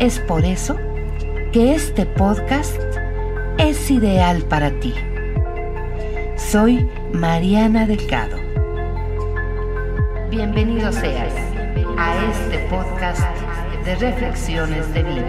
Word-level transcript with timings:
Es 0.00 0.20
por 0.20 0.44
eso 0.44 0.76
que 1.52 1.74
este 1.74 2.06
podcast 2.06 2.80
es 3.58 3.90
ideal 3.90 4.42
para 4.42 4.70
ti. 4.78 4.94
Soy 6.36 6.88
Mariana 7.12 7.84
Delgado. 7.84 8.36
Bienvenido 10.30 10.92
seas 10.92 11.32
a 11.96 12.30
este 12.30 12.58
podcast 12.70 13.22
de 13.84 13.96
reflexiones 13.96 14.94
de 14.94 15.02
vida. 15.02 15.24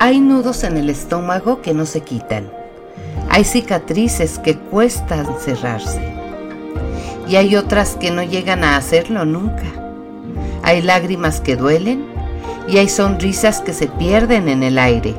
Hay 0.00 0.18
nudos 0.18 0.64
en 0.64 0.76
el 0.76 0.90
estómago 0.90 1.62
que 1.62 1.72
no 1.72 1.86
se 1.86 2.00
quitan. 2.00 2.50
Hay 3.30 3.44
cicatrices 3.44 4.40
que 4.40 4.58
cuestan 4.58 5.38
cerrarse 5.38 6.23
y 7.26 7.36
hay 7.36 7.56
otras 7.56 7.96
que 7.96 8.10
no 8.10 8.22
llegan 8.22 8.64
a 8.64 8.76
hacerlo 8.76 9.24
nunca. 9.24 9.64
Hay 10.62 10.82
lágrimas 10.82 11.40
que 11.40 11.56
duelen 11.56 12.04
y 12.68 12.78
hay 12.78 12.88
sonrisas 12.88 13.60
que 13.60 13.72
se 13.72 13.86
pierden 13.86 14.48
en 14.48 14.62
el 14.62 14.78
aire. 14.78 15.14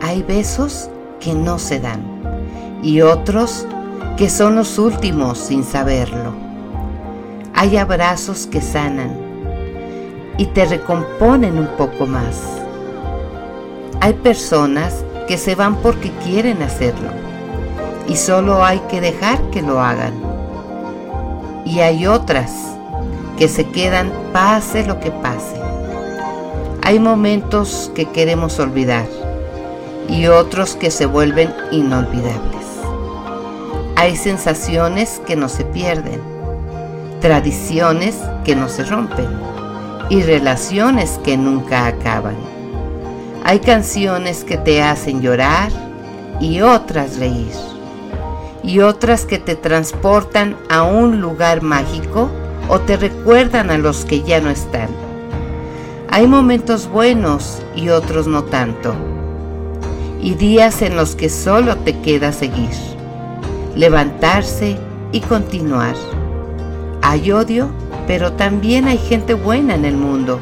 Hay 0.00 0.22
besos 0.22 0.90
que 1.20 1.34
no 1.34 1.58
se 1.58 1.80
dan 1.80 2.02
y 2.82 3.00
otros 3.00 3.66
que 4.16 4.28
son 4.28 4.56
los 4.56 4.78
últimos 4.78 5.38
sin 5.38 5.64
saberlo. 5.64 6.34
Hay 7.54 7.76
abrazos 7.76 8.46
que 8.46 8.60
sanan 8.60 9.16
y 10.38 10.46
te 10.46 10.64
recomponen 10.64 11.58
un 11.58 11.68
poco 11.76 12.06
más. 12.06 12.40
Hay 14.00 14.14
personas 14.14 15.04
que 15.28 15.38
se 15.38 15.54
van 15.54 15.76
porque 15.76 16.10
quieren 16.24 16.62
hacerlo 16.62 17.10
y 18.08 18.16
solo 18.16 18.64
hay 18.64 18.80
que 18.90 19.00
dejar 19.00 19.40
que 19.50 19.62
lo 19.62 19.80
hagan 19.80 20.31
y 21.72 21.80
hay 21.80 22.06
otras 22.06 22.52
que 23.38 23.48
se 23.48 23.64
quedan 23.70 24.12
pase 24.30 24.84
lo 24.84 25.00
que 25.00 25.10
pase. 25.10 25.56
Hay 26.82 26.98
momentos 26.98 27.90
que 27.94 28.04
queremos 28.04 28.58
olvidar 28.58 29.06
y 30.06 30.26
otros 30.26 30.76
que 30.76 30.90
se 30.90 31.06
vuelven 31.06 31.50
inolvidables. 31.70 32.66
Hay 33.96 34.16
sensaciones 34.16 35.22
que 35.26 35.34
no 35.34 35.48
se 35.48 35.64
pierden, 35.64 36.20
tradiciones 37.22 38.18
que 38.44 38.54
no 38.54 38.68
se 38.68 38.84
rompen 38.84 39.28
y 40.10 40.20
relaciones 40.22 41.18
que 41.24 41.38
nunca 41.38 41.86
acaban. 41.86 42.36
Hay 43.44 43.60
canciones 43.60 44.44
que 44.44 44.58
te 44.58 44.82
hacen 44.82 45.22
llorar 45.22 45.72
y 46.38 46.60
otras 46.60 47.16
reír 47.18 47.71
y 48.62 48.80
otras 48.80 49.26
que 49.26 49.38
te 49.38 49.56
transportan 49.56 50.56
a 50.68 50.82
un 50.82 51.20
lugar 51.20 51.62
mágico 51.62 52.30
o 52.68 52.80
te 52.80 52.96
recuerdan 52.96 53.70
a 53.70 53.78
los 53.78 54.04
que 54.04 54.22
ya 54.22 54.40
no 54.40 54.50
están. 54.50 54.88
Hay 56.08 56.26
momentos 56.26 56.88
buenos 56.88 57.62
y 57.74 57.88
otros 57.88 58.26
no 58.26 58.44
tanto. 58.44 58.94
Y 60.20 60.34
días 60.34 60.82
en 60.82 60.96
los 60.96 61.16
que 61.16 61.28
solo 61.28 61.76
te 61.78 61.98
queda 62.00 62.32
seguir, 62.32 62.70
levantarse 63.74 64.76
y 65.10 65.20
continuar. 65.20 65.96
Hay 67.02 67.32
odio, 67.32 67.70
pero 68.06 68.32
también 68.34 68.86
hay 68.86 68.98
gente 68.98 69.34
buena 69.34 69.74
en 69.74 69.84
el 69.84 69.96
mundo. 69.96 70.38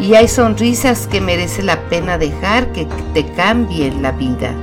Y 0.00 0.14
hay 0.14 0.28
sonrisas 0.28 1.06
que 1.06 1.20
merece 1.20 1.62
la 1.62 1.78
pena 1.88 2.18
dejar 2.18 2.72
que 2.72 2.88
te 3.12 3.26
cambien 3.32 4.02
la 4.02 4.12
vida. 4.12 4.54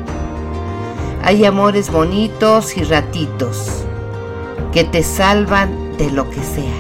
Hay 1.28 1.44
amores 1.44 1.92
bonitos 1.92 2.78
y 2.78 2.86
ratitos 2.86 3.84
que 4.72 4.86
te 4.86 5.04
salvan 5.04 5.98
de 5.98 6.10
lo 6.10 6.30
que 6.30 6.42
sea. 6.42 6.72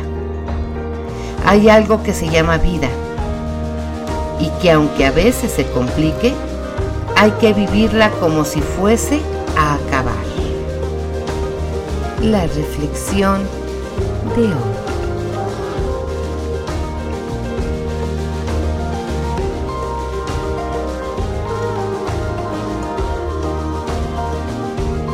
Hay 1.45 1.67
algo 1.67 2.01
que 2.01 2.13
se 2.13 2.29
llama 2.29 2.57
vida 2.57 2.87
y 4.39 4.47
que 4.61 4.71
aunque 4.71 5.05
a 5.05 5.11
veces 5.11 5.51
se 5.51 5.65
complique, 5.71 6.33
hay 7.17 7.31
que 7.41 7.51
vivirla 7.51 8.09
como 8.21 8.45
si 8.45 8.61
fuese 8.61 9.19
a 9.57 9.73
acabar. 9.73 10.15
La 12.21 12.43
reflexión 12.43 13.41
de 14.37 14.43
hoy. 14.43 14.76